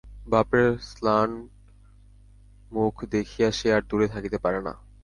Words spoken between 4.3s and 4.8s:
পারে না।